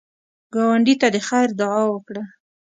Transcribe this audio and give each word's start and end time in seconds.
ګاونډي 0.53 0.95
ته 1.01 1.07
د 1.15 1.17
خیر 1.27 1.49
دعا 1.59 1.83
وکړه 1.93 2.23